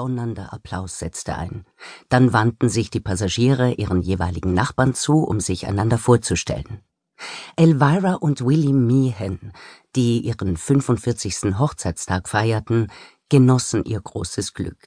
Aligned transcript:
donnernder 0.00 0.54
Applaus 0.54 0.98
setzte 0.98 1.36
ein. 1.36 1.66
Dann 2.08 2.32
wandten 2.32 2.70
sich 2.70 2.88
die 2.88 3.00
Passagiere 3.00 3.72
ihren 3.72 4.00
jeweiligen 4.00 4.54
Nachbarn 4.54 4.94
zu, 4.94 5.18
um 5.24 5.40
sich 5.40 5.66
einander 5.66 5.98
vorzustellen. 5.98 6.80
Elvira 7.54 8.14
und 8.14 8.46
Willie 8.46 8.72
Meehan, 8.72 9.52
die 9.94 10.20
ihren 10.20 10.56
45. 10.56 11.58
Hochzeitstag 11.58 12.30
feierten, 12.30 12.90
genossen 13.28 13.84
ihr 13.84 14.00
großes 14.00 14.54
Glück. 14.54 14.78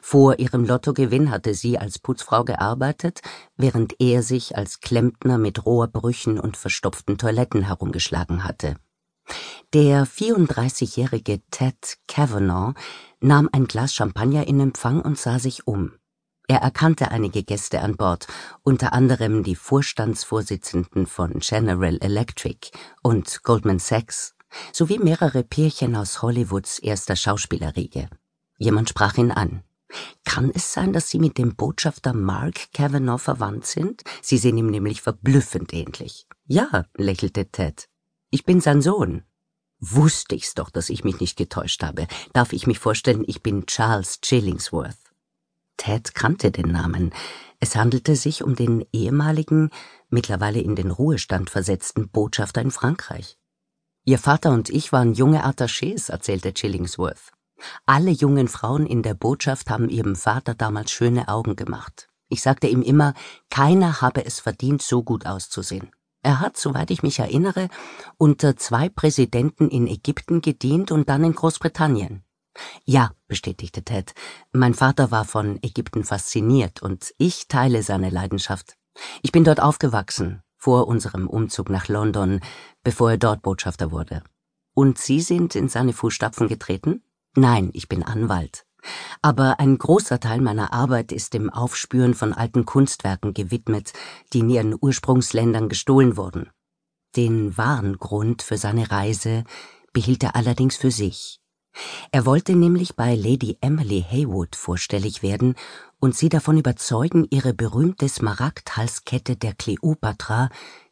Vor 0.00 0.38
ihrem 0.38 0.64
Lottogewinn 0.64 1.30
hatte 1.30 1.52
sie 1.52 1.78
als 1.78 1.98
Putzfrau 1.98 2.42
gearbeitet, 2.44 3.20
während 3.58 4.00
er 4.00 4.22
sich 4.22 4.56
als 4.56 4.80
Klempner 4.80 5.36
mit 5.36 5.66
Rohrbrüchen 5.66 6.40
und 6.40 6.56
verstopften 6.56 7.18
Toiletten 7.18 7.60
herumgeschlagen 7.60 8.44
hatte. 8.44 8.76
Der 9.74 10.06
34-jährige 10.06 11.40
Ted 11.50 11.98
Kavanaugh 12.06 12.74
nahm 13.26 13.48
ein 13.52 13.66
Glas 13.66 13.92
Champagner 13.92 14.46
in 14.46 14.60
Empfang 14.60 15.02
und 15.02 15.18
sah 15.18 15.38
sich 15.38 15.66
um. 15.66 15.92
Er 16.48 16.58
erkannte 16.58 17.10
einige 17.10 17.42
Gäste 17.42 17.80
an 17.80 17.96
Bord, 17.96 18.28
unter 18.62 18.92
anderem 18.92 19.42
die 19.42 19.56
Vorstandsvorsitzenden 19.56 21.06
von 21.06 21.40
General 21.40 21.98
Electric 22.00 22.70
und 23.02 23.42
Goldman 23.42 23.80
Sachs 23.80 24.36
sowie 24.72 24.98
mehrere 24.98 25.42
Pärchen 25.42 25.96
aus 25.96 26.22
Hollywoods 26.22 26.78
erster 26.78 27.16
Schauspielerriege. 27.16 28.08
Jemand 28.58 28.90
sprach 28.90 29.18
ihn 29.18 29.32
an. 29.32 29.64
Kann 30.24 30.52
es 30.54 30.72
sein, 30.72 30.92
dass 30.92 31.10
Sie 31.10 31.18
mit 31.18 31.36
dem 31.36 31.56
Botschafter 31.56 32.12
Mark 32.12 32.72
Kavanaugh 32.72 33.18
verwandt 33.18 33.66
sind? 33.66 34.02
Sie 34.22 34.38
sehen 34.38 34.56
ihm 34.56 34.68
nämlich 34.68 35.02
verblüffend 35.02 35.72
ähnlich. 35.74 36.28
Ja, 36.46 36.84
lächelte 36.96 37.46
Ted. 37.50 37.88
Ich 38.30 38.44
bin 38.44 38.60
sein 38.60 38.82
Sohn. 38.82 39.24
Wusste 39.80 40.34
ich's 40.34 40.54
doch, 40.54 40.70
dass 40.70 40.88
ich 40.88 41.04
mich 41.04 41.20
nicht 41.20 41.36
getäuscht 41.36 41.82
habe. 41.82 42.06
Darf 42.32 42.52
ich 42.52 42.66
mich 42.66 42.78
vorstellen, 42.78 43.24
ich 43.26 43.42
bin 43.42 43.66
Charles 43.66 44.20
Chillingsworth. 44.20 44.96
Ted 45.76 46.14
kannte 46.14 46.50
den 46.50 46.72
Namen. 46.72 47.12
Es 47.60 47.76
handelte 47.76 48.16
sich 48.16 48.42
um 48.42 48.56
den 48.56 48.86
ehemaligen, 48.92 49.70
mittlerweile 50.08 50.60
in 50.60 50.76
den 50.76 50.90
Ruhestand 50.90 51.50
versetzten 51.50 52.08
Botschafter 52.08 52.62
in 52.62 52.70
Frankreich. 52.70 53.38
Ihr 54.04 54.18
Vater 54.18 54.52
und 54.52 54.70
ich 54.70 54.92
waren 54.92 55.14
junge 55.14 55.44
Attachés, 55.44 56.10
erzählte 56.10 56.54
Chillingsworth. 56.54 57.32
Alle 57.86 58.10
jungen 58.10 58.48
Frauen 58.48 58.86
in 58.86 59.02
der 59.02 59.14
Botschaft 59.14 59.70
haben 59.70 59.88
ihrem 59.88 60.16
Vater 60.16 60.54
damals 60.54 60.90
schöne 60.90 61.28
Augen 61.28 61.56
gemacht. 61.56 62.08
Ich 62.28 62.42
sagte 62.42 62.66
ihm 62.66 62.82
immer, 62.82 63.14
keiner 63.50 64.00
habe 64.00 64.24
es 64.24 64.40
verdient, 64.40 64.82
so 64.82 65.02
gut 65.02 65.26
auszusehen. 65.26 65.90
Er 66.26 66.40
hat, 66.40 66.56
soweit 66.56 66.90
ich 66.90 67.04
mich 67.04 67.20
erinnere, 67.20 67.68
unter 68.18 68.56
zwei 68.56 68.88
Präsidenten 68.88 69.68
in 69.68 69.86
Ägypten 69.86 70.40
gedient 70.40 70.90
und 70.90 71.08
dann 71.08 71.22
in 71.22 71.36
Großbritannien. 71.36 72.24
Ja, 72.84 73.12
bestätigte 73.28 73.84
Ted. 73.84 74.12
Mein 74.50 74.74
Vater 74.74 75.12
war 75.12 75.24
von 75.24 75.62
Ägypten 75.62 76.02
fasziniert 76.02 76.82
und 76.82 77.14
ich 77.16 77.46
teile 77.46 77.84
seine 77.84 78.10
Leidenschaft. 78.10 78.74
Ich 79.22 79.30
bin 79.30 79.44
dort 79.44 79.60
aufgewachsen, 79.62 80.42
vor 80.56 80.88
unserem 80.88 81.28
Umzug 81.28 81.70
nach 81.70 81.86
London, 81.86 82.40
bevor 82.82 83.12
er 83.12 83.18
dort 83.18 83.42
Botschafter 83.42 83.92
wurde. 83.92 84.24
Und 84.74 84.98
Sie 84.98 85.20
sind 85.20 85.54
in 85.54 85.68
seine 85.68 85.92
Fußstapfen 85.92 86.48
getreten? 86.48 87.04
Nein, 87.36 87.70
ich 87.72 87.88
bin 87.88 88.02
Anwalt. 88.02 88.65
Aber 89.22 89.60
ein 89.60 89.78
großer 89.78 90.20
Teil 90.20 90.40
meiner 90.40 90.72
Arbeit 90.72 91.12
ist 91.12 91.34
dem 91.34 91.50
Aufspüren 91.50 92.14
von 92.14 92.32
alten 92.32 92.64
Kunstwerken 92.64 93.34
gewidmet, 93.34 93.92
die 94.32 94.40
in 94.40 94.50
ihren 94.50 94.76
Ursprungsländern 94.80 95.68
gestohlen 95.68 96.16
wurden. 96.16 96.50
Den 97.16 97.56
wahren 97.56 97.96
Grund 97.98 98.42
für 98.42 98.58
seine 98.58 98.90
Reise 98.90 99.44
behielt 99.92 100.22
er 100.22 100.36
allerdings 100.36 100.76
für 100.76 100.90
sich. 100.90 101.40
Er 102.10 102.24
wollte 102.24 102.54
nämlich 102.54 102.96
bei 102.96 103.14
Lady 103.14 103.58
Emily 103.60 104.04
Haywood 104.08 104.56
vorstellig 104.56 105.22
werden 105.22 105.54
und 105.98 106.14
sie 106.14 106.28
davon 106.28 106.58
überzeugen, 106.58 107.26
ihre 107.30 107.54
berühmte 107.54 108.08
Smaragdhalskette 108.08 109.36
der 109.36 109.54
Kleopatra 109.54 110.48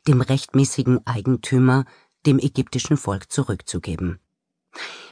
dem 0.06 0.20
rechtmäßigen 0.20 1.06
Eigentümer, 1.06 1.85
dem 2.27 2.39
ägyptischen 2.39 2.96
Volk 2.96 3.30
zurückzugeben. 3.33 4.20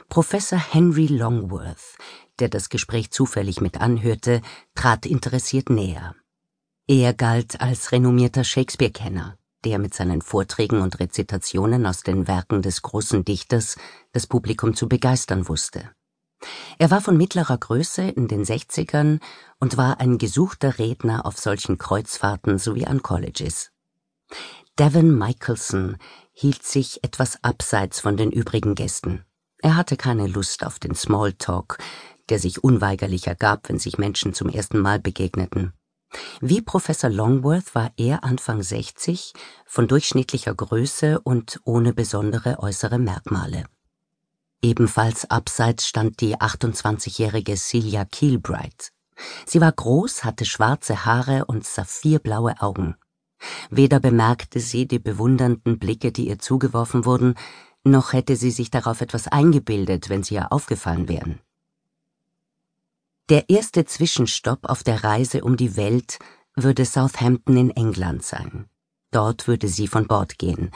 Professor 0.09 0.59
Henry 0.59 1.07
Longworth, 1.07 1.97
der 2.39 2.49
das 2.49 2.69
Gespräch 2.69 3.11
zufällig 3.11 3.61
mit 3.61 3.79
anhörte, 3.81 4.41
trat 4.75 5.05
interessiert 5.05 5.69
näher. 5.69 6.15
Er 6.87 7.13
galt 7.13 7.61
als 7.61 7.91
renommierter 7.91 8.43
Shakespeare-Kenner 8.43 9.37
der 9.63 9.79
mit 9.79 9.93
seinen 9.93 10.21
Vorträgen 10.21 10.81
und 10.81 10.99
Rezitationen 10.99 11.85
aus 11.85 12.03
den 12.03 12.27
Werken 12.27 12.61
des 12.61 12.81
großen 12.81 13.23
Dichters 13.25 13.77
das 14.11 14.27
Publikum 14.27 14.75
zu 14.75 14.87
begeistern 14.87 15.47
wusste. 15.47 15.89
Er 16.77 16.91
war 16.91 16.99
von 16.99 17.15
mittlerer 17.15 17.57
Größe 17.57 18.01
in 18.01 18.27
den 18.27 18.43
Sechzigern 18.43 19.19
und 19.59 19.77
war 19.77 20.01
ein 20.01 20.17
gesuchter 20.17 20.77
Redner 20.77 21.25
auf 21.25 21.37
solchen 21.37 21.77
Kreuzfahrten 21.77 22.57
sowie 22.57 22.85
an 22.85 23.01
Colleges. 23.01 23.71
Devon 24.77 25.17
Michelson 25.17 25.97
hielt 26.33 26.63
sich 26.63 27.03
etwas 27.03 27.41
abseits 27.43 27.99
von 28.01 28.17
den 28.17 28.31
übrigen 28.31 28.75
Gästen. 28.75 29.23
Er 29.59 29.77
hatte 29.77 29.95
keine 29.95 30.27
Lust 30.27 30.65
auf 30.65 30.79
den 30.79 30.95
Smalltalk, 30.95 31.77
der 32.29 32.39
sich 32.39 32.63
unweigerlich 32.63 33.27
ergab, 33.27 33.69
wenn 33.69 33.79
sich 33.79 33.97
Menschen 33.97 34.33
zum 34.33 34.49
ersten 34.49 34.79
Mal 34.79 34.99
begegneten. 34.99 35.73
Wie 36.41 36.61
Professor 36.61 37.09
Longworth 37.09 37.73
war 37.75 37.91
er 37.97 38.23
Anfang 38.23 38.61
60, 38.61 39.33
von 39.65 39.87
durchschnittlicher 39.87 40.53
Größe 40.53 41.19
und 41.21 41.59
ohne 41.63 41.93
besondere 41.93 42.59
äußere 42.59 42.99
Merkmale. 42.99 43.65
Ebenfalls 44.61 45.29
abseits 45.29 45.87
stand 45.87 46.21
die 46.21 46.37
28-jährige 46.37 47.57
Celia 47.57 48.05
Keelbright. 48.05 48.91
Sie 49.45 49.59
war 49.59 49.71
groß, 49.71 50.23
hatte 50.23 50.45
schwarze 50.45 51.05
Haare 51.05 51.45
und 51.45 51.65
saphirblaue 51.65 52.61
Augen. 52.61 52.95
Weder 53.69 53.99
bemerkte 53.99 54.59
sie 54.59 54.87
die 54.87 54.99
bewundernden 54.99 55.79
Blicke, 55.79 56.11
die 56.11 56.29
ihr 56.29 56.39
zugeworfen 56.39 57.05
wurden, 57.05 57.35
noch 57.83 58.13
hätte 58.13 58.37
sie 58.37 58.51
sich 58.51 58.71
darauf 58.71 59.01
etwas 59.01 59.27
eingebildet, 59.27 60.07
wenn 60.07 60.23
sie 60.23 60.35
ihr 60.35 60.53
aufgefallen 60.53 61.09
wären. 61.09 61.39
Der 63.29 63.49
erste 63.49 63.85
Zwischenstopp 63.85 64.65
auf 64.69 64.83
der 64.83 65.05
Reise 65.05 65.45
um 65.45 65.55
die 65.55 65.77
Welt 65.77 66.19
würde 66.55 66.83
Southampton 66.83 67.55
in 67.55 67.69
England 67.71 68.21
sein. 68.21 68.65
Dort 69.11 69.47
würde 69.47 69.69
sie 69.69 69.87
von 69.87 70.07
Bord 70.07 70.37
gehen. 70.37 70.71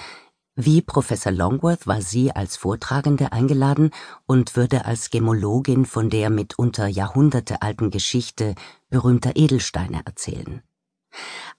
Wie 0.55 0.81
Professor 0.81 1.33
Longworth 1.33 1.87
war 1.87 2.01
sie 2.01 2.31
als 2.31 2.55
Vortragende 2.55 3.33
eingeladen 3.33 3.91
und 4.25 4.55
würde 4.55 4.85
als 4.85 5.09
Gemologin 5.09 5.85
von 5.85 6.09
der 6.09 6.29
mitunter 6.29 6.87
jahrhundertealten 6.87 7.91
Geschichte 7.91 8.55
berühmter 8.89 9.35
Edelsteine 9.35 10.03
erzählen. 10.05 10.63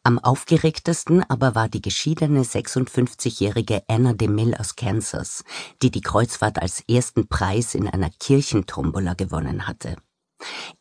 Am 0.05 0.19
aufgeregtesten 0.19 1.23
aber 1.29 1.55
war 1.55 1.69
die 1.69 1.83
geschiedene 1.83 2.45
56-jährige 2.45 3.83
Anna 3.89 4.15
DeMille 4.15 4.59
aus 4.59 4.75
Kansas, 4.75 5.45
die 5.83 5.91
die 5.91 6.01
Kreuzfahrt 6.01 6.63
als 6.63 6.83
ersten 6.89 7.29
Preis 7.29 7.75
in 7.75 7.89
einer 7.89 8.11
Kirchentombola 8.19 9.13
gewonnen 9.13 9.67
hatte. 9.67 9.97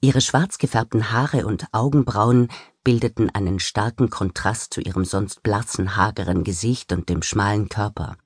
Ihre 0.01 0.21
schwarz 0.21 0.57
gefärbten 0.57 1.11
Haare 1.11 1.45
und 1.45 1.65
Augenbrauen 1.71 2.49
bildeten 2.83 3.29
einen 3.29 3.59
starken 3.59 4.09
Kontrast 4.09 4.73
zu 4.73 4.81
ihrem 4.81 5.05
sonst 5.05 5.43
blassen, 5.43 5.95
hageren 5.95 6.43
Gesicht 6.43 6.93
und 6.93 7.09
dem 7.09 7.21
schmalen 7.21 7.67
Körper. 7.67 8.17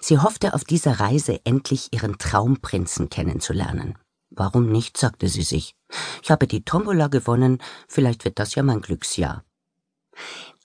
Sie 0.00 0.18
hoffte 0.18 0.54
auf 0.54 0.64
dieser 0.64 1.00
Reise 1.00 1.40
endlich 1.44 1.92
ihren 1.92 2.18
Traumprinzen 2.18 3.10
kennenzulernen. 3.10 3.98
Warum 4.30 4.70
nicht, 4.70 4.96
sagte 4.96 5.28
sie 5.28 5.42
sich. 5.42 5.74
Ich 6.22 6.30
habe 6.30 6.46
die 6.46 6.64
Tombola 6.64 7.08
gewonnen, 7.08 7.58
vielleicht 7.86 8.24
wird 8.24 8.38
das 8.38 8.54
ja 8.54 8.62
mein 8.62 8.80
Glücksjahr. 8.80 9.44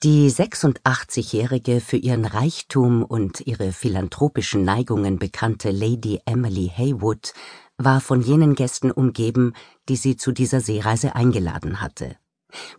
Die 0.02 0.30
86-jährige 0.30 1.80
für 1.80 1.96
ihren 1.96 2.24
Reichtum 2.24 3.02
und 3.04 3.46
ihre 3.46 3.72
philanthropischen 3.72 4.64
Neigungen 4.64 5.18
bekannte 5.18 5.70
Lady 5.70 6.20
Emily 6.24 6.72
Haywood 6.74 7.32
war 7.78 8.00
von 8.00 8.20
jenen 8.20 8.54
Gästen 8.54 8.90
umgeben, 8.90 9.54
die 9.88 9.96
sie 9.96 10.16
zu 10.16 10.32
dieser 10.32 10.60
Seereise 10.60 11.14
eingeladen 11.14 11.80
hatte. 11.80 12.16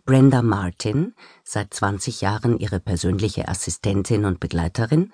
Brenda 0.04 0.42
Martin, 0.42 1.14
seit 1.44 1.72
20 1.72 2.20
Jahren 2.20 2.58
ihre 2.58 2.80
persönliche 2.80 3.48
Assistentin 3.48 4.24
und 4.24 4.40
Begleiterin, 4.40 5.12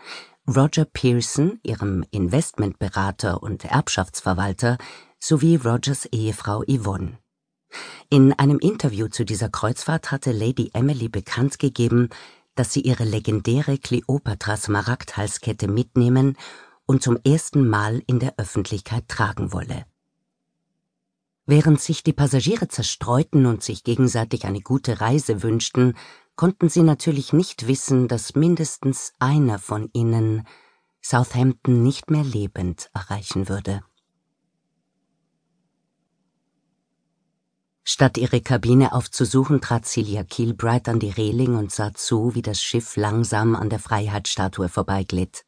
Roger 0.48 0.84
Pearson, 0.84 1.58
ihrem 1.62 2.04
Investmentberater 2.10 3.42
und 3.42 3.64
Erbschaftsverwalter, 3.64 4.78
sowie 5.18 5.56
Rogers 5.56 6.06
Ehefrau 6.06 6.62
Yvonne. 6.66 7.18
In 8.10 8.32
einem 8.32 8.58
Interview 8.58 9.08
zu 9.08 9.24
dieser 9.24 9.48
Kreuzfahrt 9.48 10.10
hatte 10.10 10.32
Lady 10.32 10.70
Emily 10.72 11.08
bekannt 11.08 11.58
gegeben, 11.58 12.08
dass 12.54 12.72
sie 12.72 12.80
ihre 12.80 13.04
legendäre 13.04 13.76
Kleopatra 13.76 14.56
Smaragdhalskette 14.56 15.68
mitnehmen 15.68 16.36
und 16.86 17.02
zum 17.02 17.18
ersten 17.24 17.68
Mal 17.68 18.02
in 18.06 18.18
der 18.18 18.34
Öffentlichkeit 18.38 19.08
tragen 19.08 19.52
wolle. 19.52 19.84
Während 21.44 21.80
sich 21.80 22.02
die 22.02 22.12
Passagiere 22.12 22.68
zerstreuten 22.68 23.46
und 23.46 23.62
sich 23.62 23.84
gegenseitig 23.84 24.46
eine 24.46 24.60
gute 24.60 25.00
Reise 25.00 25.42
wünschten, 25.42 25.96
konnten 26.34 26.68
sie 26.68 26.82
natürlich 26.82 27.32
nicht 27.32 27.66
wissen, 27.68 28.08
dass 28.08 28.34
mindestens 28.34 29.12
einer 29.18 29.58
von 29.58 29.88
ihnen 29.92 30.46
Southampton 31.02 31.82
nicht 31.82 32.10
mehr 32.10 32.24
lebend 32.24 32.90
erreichen 32.94 33.48
würde. 33.48 33.82
Statt 37.84 38.18
ihre 38.18 38.40
Kabine 38.40 38.92
aufzusuchen, 38.92 39.60
trat 39.60 39.86
Celia 39.86 40.24
Kilbright 40.24 40.88
an 40.88 40.98
die 40.98 41.10
Reling 41.10 41.54
und 41.54 41.70
sah 41.70 41.94
zu, 41.94 42.34
wie 42.34 42.42
das 42.42 42.60
Schiff 42.60 42.96
langsam 42.96 43.54
an 43.54 43.70
der 43.70 43.78
Freiheitsstatue 43.78 44.68
vorbeiglitt. 44.68 45.44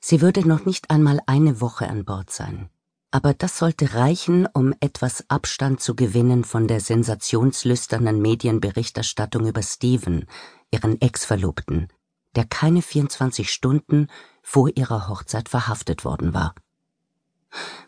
Sie 0.00 0.22
würde 0.22 0.48
noch 0.48 0.64
nicht 0.64 0.90
einmal 0.90 1.20
eine 1.26 1.60
Woche 1.60 1.88
an 1.88 2.04
Bord 2.04 2.30
sein. 2.30 2.70
Aber 3.10 3.34
das 3.34 3.58
sollte 3.58 3.94
reichen, 3.94 4.46
um 4.46 4.74
etwas 4.80 5.28
Abstand 5.28 5.80
zu 5.80 5.94
gewinnen 5.94 6.44
von 6.44 6.68
der 6.68 6.80
sensationslüsternen 6.80 8.20
Medienberichterstattung 8.20 9.46
über 9.46 9.62
Stephen, 9.62 10.26
ihren 10.70 11.00
Ex-Verlobten, 11.00 11.88
der 12.36 12.44
keine 12.44 12.82
24 12.82 13.52
Stunden 13.52 14.06
vor 14.42 14.70
ihrer 14.74 15.08
Hochzeit 15.08 15.48
verhaftet 15.48 16.04
worden 16.04 16.32
war. 16.32 16.54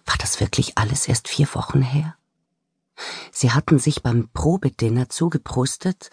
War 0.05 0.17
das 0.19 0.41
wirklich 0.41 0.77
alles 0.77 1.07
erst 1.07 1.29
vier 1.29 1.47
Wochen 1.55 1.83
her? 1.83 2.17
Sie 3.31 3.53
hatten 3.53 3.79
sich 3.79 4.03
beim 4.03 4.29
Probedinner 4.33 5.09
zugeprustet, 5.09 6.11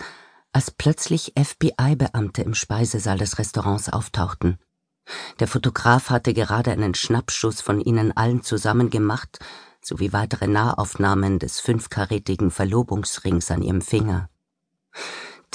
als 0.51 0.71
plötzlich 0.71 1.33
FBI-Beamte 1.37 2.43
im 2.43 2.53
Speisesaal 2.53 3.17
des 3.17 3.37
Restaurants 3.37 3.89
auftauchten. 3.89 4.59
Der 5.39 5.47
Fotograf 5.47 6.09
hatte 6.09 6.33
gerade 6.33 6.71
einen 6.71 6.93
Schnappschuss 6.93 7.61
von 7.61 7.79
ihnen 7.81 8.15
allen 8.15 8.43
zusammen 8.43 8.89
gemacht, 8.89 9.39
sowie 9.81 10.13
weitere 10.13 10.47
Nahaufnahmen 10.47 11.39
des 11.39 11.59
fünfkarätigen 11.59 12.51
Verlobungsrings 12.51 13.49
an 13.51 13.61
ihrem 13.61 13.81
Finger. 13.81 14.29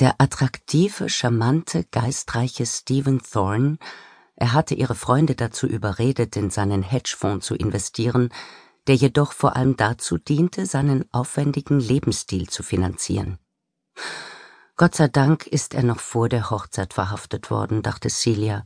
Der 0.01 0.17
attraktive, 0.19 1.09
charmante, 1.09 1.85
geistreiche 1.91 2.67
Stephen 2.67 3.23
Thorne, 3.23 3.79
er 4.37 4.53
hatte 4.53 4.75
ihre 4.75 4.97
Freunde 4.97 5.37
dazu 5.37 5.67
überredet, 5.67 6.37
in 6.37 6.51
seinen 6.51 6.83
Hedgefonds 6.83 7.47
zu 7.47 7.55
investieren, 7.55 8.31
der 8.87 8.97
jedoch 8.97 9.33
vor 9.33 9.57
allem 9.57 9.77
dazu 9.77 10.19
diente, 10.19 10.67
seinen 10.67 11.05
aufwendigen 11.13 11.79
Lebensstil 11.79 12.49
zu 12.49 12.63
finanzieren. 12.63 13.39
Gott 14.77 14.97
sei 14.97 15.07
Dank 15.07 15.47
ist 15.47 15.75
er 15.75 15.85
noch 15.85 16.01
vor 16.01 16.29
der 16.29 16.51
Hochzeit 16.51 16.93
verhaftet 16.93 17.51
worden, 17.51 17.83
dachte 17.83 18.11
Celia, 18.11 18.65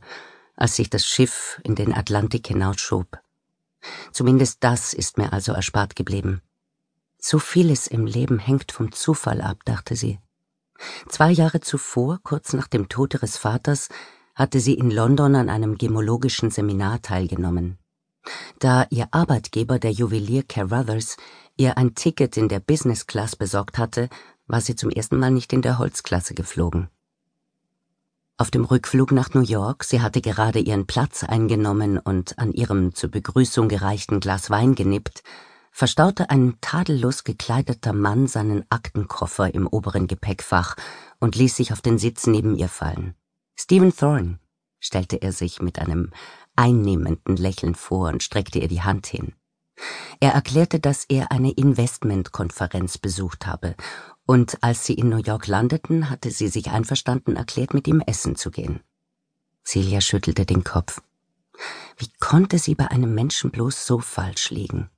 als 0.59 0.75
sich 0.75 0.89
das 0.89 1.05
Schiff 1.05 1.59
in 1.63 1.75
den 1.75 1.93
Atlantik 1.93 2.47
hinausschob. 2.47 3.19
Zumindest 4.11 4.57
das 4.59 4.93
ist 4.93 5.17
mir 5.17 5.31
also 5.31 5.53
erspart 5.53 5.95
geblieben. 5.95 6.41
So 7.17 7.39
vieles 7.39 7.87
im 7.87 8.05
Leben 8.05 8.39
hängt 8.39 8.71
vom 8.71 8.91
Zufall 8.91 9.41
ab, 9.41 9.59
dachte 9.63 9.95
sie. 9.95 10.19
Zwei 11.07 11.31
Jahre 11.31 11.61
zuvor, 11.61 12.19
kurz 12.23 12.53
nach 12.53 12.67
dem 12.67 12.89
Tod 12.89 13.13
ihres 13.13 13.37
Vaters, 13.37 13.87
hatte 14.35 14.59
sie 14.59 14.73
in 14.73 14.91
London 14.91 15.35
an 15.35 15.49
einem 15.49 15.77
gemologischen 15.77 16.49
Seminar 16.51 17.01
teilgenommen. 17.01 17.77
Da 18.59 18.85
ihr 18.89 19.07
Arbeitgeber, 19.11 19.79
der 19.79 19.91
Juwelier 19.91 20.43
Carruthers, 20.43 21.15
ihr 21.55 21.77
ein 21.77 21.95
Ticket 21.95 22.35
in 22.35 22.49
der 22.49 22.59
Business 22.59 23.07
Class 23.07 23.35
besorgt 23.35 23.77
hatte, 23.77 24.09
war 24.47 24.61
sie 24.61 24.75
zum 24.75 24.89
ersten 24.89 25.17
Mal 25.17 25.31
nicht 25.31 25.53
in 25.53 25.61
der 25.61 25.77
Holzklasse 25.77 26.33
geflogen. 26.33 26.89
Auf 28.39 28.51
dem 28.51 28.63
Rückflug 28.63 29.11
nach 29.11 29.33
New 29.33 29.41
York, 29.41 29.83
sie 29.83 29.99
hatte 29.99 30.21
gerade 30.21 30.59
ihren 30.59 30.87
Platz 30.87 31.25
eingenommen 31.25 31.97
und 31.97 32.39
an 32.39 32.53
ihrem 32.53 32.95
zur 32.95 33.11
Begrüßung 33.11 33.67
gereichten 33.67 34.21
Glas 34.21 34.49
Wein 34.49 34.75
genippt, 34.75 35.23
verstaute 35.73 36.29
ein 36.29 36.55
tadellos 36.61 37.25
gekleideter 37.25 37.91
Mann 37.91 38.27
seinen 38.27 38.63
Aktenkoffer 38.69 39.53
im 39.53 39.67
oberen 39.67 40.07
Gepäckfach 40.07 40.77
und 41.19 41.35
ließ 41.35 41.57
sich 41.57 41.73
auf 41.73 41.81
den 41.81 41.97
Sitz 41.97 42.27
neben 42.27 42.55
ihr 42.55 42.69
fallen. 42.69 43.13
Stephen 43.57 43.93
Thorne, 43.93 44.39
stellte 44.79 45.17
er 45.21 45.33
sich 45.33 45.61
mit 45.61 45.77
einem 45.77 46.11
einnehmenden 46.55 47.35
Lächeln 47.35 47.75
vor 47.75 48.07
und 48.07 48.23
streckte 48.23 48.59
ihr 48.59 48.69
die 48.69 48.83
Hand 48.83 49.05
hin. 49.05 49.33
Er 50.19 50.33
erklärte, 50.33 50.79
dass 50.79 51.05
er 51.05 51.31
eine 51.31 51.51
Investmentkonferenz 51.51 52.97
besucht 52.97 53.45
habe, 53.45 53.75
und 54.25 54.61
als 54.61 54.85
sie 54.85 54.93
in 54.93 55.09
New 55.09 55.21
York 55.21 55.47
landeten, 55.47 56.09
hatte 56.09 56.29
sie 56.31 56.49
sich 56.49 56.69
einverstanden 56.69 57.35
erklärt, 57.35 57.73
mit 57.73 57.87
ihm 57.87 58.01
essen 58.05 58.35
zu 58.35 58.51
gehen. 58.51 58.81
Celia 59.65 60.01
schüttelte 60.01 60.45
den 60.45 60.63
Kopf. 60.63 61.01
Wie 61.97 62.09
konnte 62.19 62.59
sie 62.59 62.75
bei 62.75 62.89
einem 62.89 63.13
Menschen 63.13 63.51
bloß 63.51 63.85
so 63.85 63.99
falsch 63.99 64.49
liegen? 64.49 64.89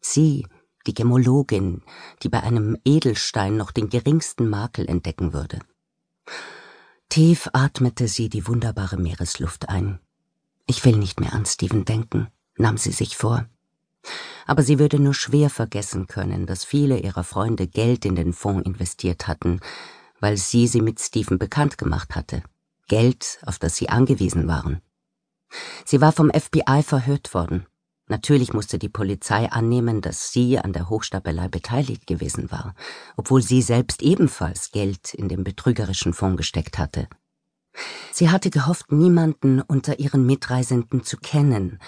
Sie, 0.00 0.46
die 0.86 0.94
Gemologin, 0.94 1.82
die 2.22 2.28
bei 2.28 2.42
einem 2.42 2.76
Edelstein 2.84 3.56
noch 3.56 3.70
den 3.70 3.88
geringsten 3.88 4.48
Makel 4.48 4.88
entdecken 4.88 5.32
würde. 5.32 5.60
Tief 7.08 7.48
atmete 7.52 8.08
sie 8.08 8.28
die 8.28 8.46
wunderbare 8.46 8.96
Meeresluft 8.96 9.68
ein. 9.68 10.00
Ich 10.66 10.84
will 10.84 10.96
nicht 10.96 11.20
mehr 11.20 11.32
an 11.32 11.44
Steven 11.44 11.84
denken, 11.84 12.28
nahm 12.56 12.78
sie 12.78 12.92
sich 12.92 13.16
vor. 13.16 13.46
Aber 14.46 14.62
sie 14.62 14.78
würde 14.78 14.98
nur 14.98 15.14
schwer 15.14 15.50
vergessen 15.50 16.06
können, 16.06 16.46
dass 16.46 16.64
viele 16.64 16.98
ihrer 16.98 17.24
Freunde 17.24 17.66
Geld 17.66 18.04
in 18.04 18.14
den 18.14 18.32
Fonds 18.32 18.66
investiert 18.66 19.28
hatten, 19.28 19.60
weil 20.20 20.36
sie 20.36 20.66
sie 20.66 20.82
mit 20.82 21.00
Stephen 21.00 21.38
bekannt 21.38 21.78
gemacht 21.78 22.14
hatte. 22.14 22.42
Geld, 22.88 23.38
auf 23.46 23.58
das 23.58 23.76
sie 23.76 23.88
angewiesen 23.88 24.48
waren. 24.48 24.80
Sie 25.84 26.00
war 26.00 26.12
vom 26.12 26.30
FBI 26.30 26.82
verhört 26.82 27.34
worden. 27.34 27.66
Natürlich 28.08 28.52
musste 28.52 28.78
die 28.78 28.88
Polizei 28.88 29.50
annehmen, 29.50 30.00
dass 30.00 30.32
sie 30.32 30.58
an 30.58 30.72
der 30.72 30.88
Hochstapelei 30.88 31.46
beteiligt 31.46 32.08
gewesen 32.08 32.50
war, 32.50 32.74
obwohl 33.16 33.40
sie 33.40 33.62
selbst 33.62 34.02
ebenfalls 34.02 34.72
Geld 34.72 35.14
in 35.14 35.28
den 35.28 35.44
betrügerischen 35.44 36.12
Fonds 36.12 36.36
gesteckt 36.36 36.78
hatte. 36.78 37.06
Sie 38.12 38.30
hatte 38.30 38.50
gehofft, 38.50 38.90
niemanden 38.90 39.60
unter 39.60 40.00
ihren 40.00 40.26
Mitreisenden 40.26 41.04
zu 41.04 41.18
kennen, 41.18 41.78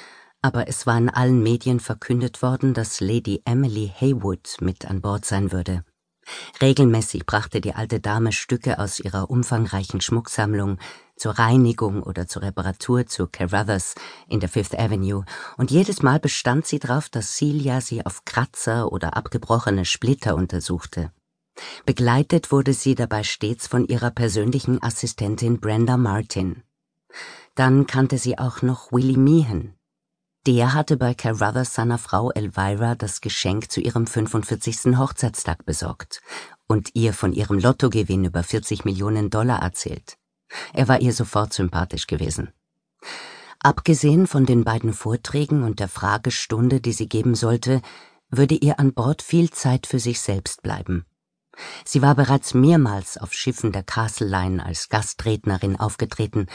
aber 0.43 0.69
es 0.69 0.87
war 0.87 0.99
in 0.99 1.09
allen 1.09 1.43
Medien 1.43 1.81
verkündet 1.81 2.43
worden, 2.43 2.75
dass 2.75 3.01
Lady 3.01 3.41
Emily 3.45 3.93
Haywood 3.99 4.57
mit 4.61 4.85
an 4.85 5.01
Bord 5.01 5.25
sein 5.25 5.53
würde. 5.53 5.85
Regelmäßig 6.61 7.27
brachte 7.27 7.61
die 7.61 7.75
alte 7.75 8.01
Dame 8.01 8.33
Stücke 8.33 8.79
aus 8.79 9.01
ihrer 9.01 9.31
umfangreichen 9.31 10.01
Schmucksammlung 10.01 10.79
zur 11.17 11.39
Reinigung 11.39 12.03
oder 12.03 12.27
zur 12.27 12.43
Reparatur 12.43 13.07
zu 13.07 13.27
Carruthers 13.27 13.95
in 14.29 14.41
der 14.41 14.49
Fifth 14.49 14.79
Avenue, 14.79 15.25
und 15.57 15.71
jedes 15.71 16.03
Mal 16.03 16.19
bestand 16.19 16.67
sie 16.67 16.79
darauf, 16.79 17.09
dass 17.09 17.37
Celia 17.37 17.81
sie 17.81 18.05
auf 18.05 18.25
Kratzer 18.25 18.93
oder 18.93 19.17
abgebrochene 19.17 19.85
Splitter 19.85 20.35
untersuchte. 20.35 21.13
Begleitet 21.87 22.51
wurde 22.51 22.73
sie 22.73 22.95
dabei 22.95 23.23
stets 23.23 23.67
von 23.67 23.87
ihrer 23.87 24.11
persönlichen 24.11 24.83
Assistentin 24.83 25.61
Brenda 25.61 25.97
Martin. 25.97 26.63
Dann 27.55 27.87
kannte 27.87 28.19
sie 28.19 28.39
auch 28.39 28.63
noch 28.63 28.91
Willie 28.91 29.19
Meehan. 29.19 29.75
Der 30.45 30.75
hatte 30.75 30.97
bei 30.97 31.15
Carruthers 31.15 31.73
seiner 31.73 31.99
Frau 31.99 32.33
Elvira 32.33 32.97
das 32.97 33.21
Geschenk 33.21 33.71
zu 33.71 33.81
ihrem 33.81 34.09
45. 34.09 34.99
Hochzeitstag 34.99 35.65
besorgt 35.65 36.21
und 36.67 36.91
ihr 36.95 37.13
von 37.13 37.33
ihrem 37.33 37.61
Lottogewinn 37.61 38.25
über 38.25 38.43
40 38.43 38.85
Millionen 38.85 39.31
Dollar 39.31 39.63
erzählt. 39.63 40.17
Er 40.73 40.89
war 40.89 41.01
ihr 41.01 41.13
sofort 41.13 41.53
sympathisch 41.53 42.09
gewesen. 42.09 42.53
Abgesehen 43.61 44.27
von 44.27 44.45
den 44.45 44.65
beiden 44.65 44.93
Vorträgen 44.93 45.63
und 45.63 45.79
der 45.79 45.87
Fragestunde, 45.87 46.81
die 46.81 46.93
sie 46.93 47.09
geben 47.09 47.37
sollte, 47.37 47.81
würde 48.29 48.57
ihr 48.57 48.81
an 48.81 48.95
Bord 48.95 49.23
viel 49.23 49.51
Zeit 49.51 49.87
für 49.87 50.01
sich 50.01 50.21
selbst 50.21 50.65
bleiben. 50.65 51.07
Sie 51.85 52.03
war 52.03 52.17
bereits 52.17 52.53
mehrmals 52.53 53.17
auf 53.17 53.33
Schiffen 53.33 53.71
der 53.71 53.85
Castle 53.85 54.27
Line 54.27 54.65
als 54.65 54.89
Gastrednerin 54.89 55.79
aufgetreten, 55.79 56.47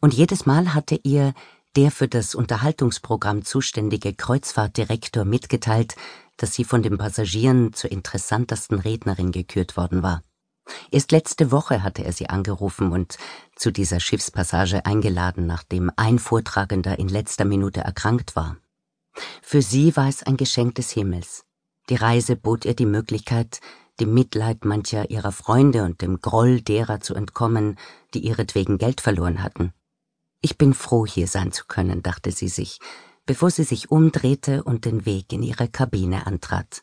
und 0.00 0.14
jedes 0.14 0.46
Mal 0.46 0.74
hatte 0.74 0.98
ihr 1.04 1.32
der 1.76 1.90
für 1.90 2.08
das 2.08 2.34
Unterhaltungsprogramm 2.34 3.44
zuständige 3.44 4.14
Kreuzfahrtdirektor 4.14 5.24
mitgeteilt, 5.24 5.94
dass 6.38 6.54
sie 6.54 6.64
von 6.64 6.82
den 6.82 6.98
Passagieren 6.98 7.72
zur 7.74 7.92
interessantesten 7.92 8.78
Rednerin 8.78 9.30
gekürt 9.30 9.76
worden 9.76 10.02
war. 10.02 10.22
Erst 10.90 11.12
letzte 11.12 11.52
Woche 11.52 11.82
hatte 11.82 12.02
er 12.04 12.12
sie 12.12 12.28
angerufen 12.28 12.90
und 12.92 13.18
zu 13.54 13.70
dieser 13.70 14.00
Schiffspassage 14.00 14.84
eingeladen, 14.84 15.46
nachdem 15.46 15.92
ein 15.96 16.18
Vortragender 16.18 16.98
in 16.98 17.08
letzter 17.08 17.44
Minute 17.44 17.80
erkrankt 17.80 18.34
war. 18.34 18.56
Für 19.42 19.62
sie 19.62 19.96
war 19.96 20.08
es 20.08 20.22
ein 20.22 20.36
Geschenk 20.36 20.74
des 20.74 20.90
Himmels. 20.90 21.44
Die 21.88 21.94
Reise 21.94 22.36
bot 22.36 22.64
ihr 22.64 22.74
die 22.74 22.86
Möglichkeit, 22.86 23.60
dem 24.00 24.12
Mitleid 24.12 24.64
mancher 24.64 25.10
ihrer 25.10 25.32
Freunde 25.32 25.84
und 25.84 26.02
dem 26.02 26.20
Groll 26.20 26.60
derer 26.60 27.00
zu 27.00 27.14
entkommen, 27.14 27.78
die 28.12 28.26
ihretwegen 28.26 28.78
Geld 28.78 29.00
verloren 29.00 29.42
hatten. 29.42 29.72
Ich 30.40 30.58
bin 30.58 30.74
froh, 30.74 31.06
hier 31.06 31.26
sein 31.26 31.52
zu 31.52 31.64
können, 31.66 32.02
dachte 32.02 32.30
sie 32.30 32.48
sich, 32.48 32.78
bevor 33.24 33.50
sie 33.50 33.64
sich 33.64 33.90
umdrehte 33.90 34.62
und 34.62 34.84
den 34.84 35.06
Weg 35.06 35.32
in 35.32 35.42
ihre 35.42 35.68
Kabine 35.68 36.26
antrat. 36.26 36.82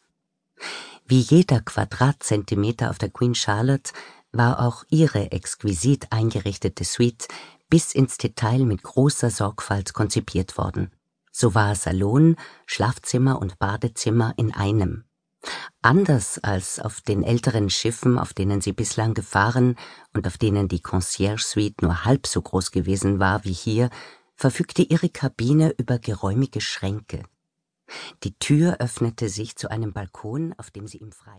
Wie 1.06 1.20
jeder 1.20 1.62
Quadratzentimeter 1.62 2.90
auf 2.90 2.98
der 2.98 3.10
Queen 3.10 3.36
Charlotte 3.36 3.94
war 4.32 4.60
auch 4.60 4.84
ihre 4.90 5.32
exquisit 5.32 6.12
eingerichtete 6.12 6.84
Suite 6.84 7.28
bis 7.70 7.94
ins 7.94 8.18
Detail 8.18 8.66
mit 8.66 8.84
großer 8.84 9.30
Sorgfalt 9.30 9.94
konzipiert 9.94 10.58
worden. 10.58 10.92
So 11.32 11.56
war 11.56 11.76
Salon, 11.76 12.36
Schlafzimmer 12.66 13.40
und 13.42 13.60
Badezimmer 13.60 14.34
in 14.38 14.54
einem. 14.54 15.06
Anders 15.82 16.40
als 16.40 16.80
auf 16.80 17.02
den 17.02 17.24
älteren 17.24 17.70
Schiffen, 17.70 18.18
auf 18.18 18.34
denen 18.34 18.62
sie 18.62 18.72
bislang 18.72 19.14
gefahren 19.14 19.76
und 20.14 20.28
auf 20.28 20.38
denen 20.38 20.68
die 20.68 20.82
Concierge 20.82 21.44
Suite 21.44 21.82
nur 21.82 22.06
halb 22.06 22.28
so 22.28 22.42
groß 22.42 22.72
gewesen 22.72 23.20
war 23.20 23.44
wie 23.44 23.54
hier, 23.54 23.90
verfügte 24.36 24.82
ihre 24.82 25.10
Kabine 25.10 25.74
über 25.78 26.00
geräumige 26.00 26.62
Schränke. 26.62 27.24
Die 28.24 28.38
Tür 28.40 28.78
öffnete 28.80 29.28
sich 29.28 29.56
zu 29.56 29.70
einem 29.70 29.92
Balkon, 29.92 30.54
auf 30.58 30.72
dem 30.72 30.88
sie 30.88 30.98
im 30.98 31.12
Freien 31.12 31.34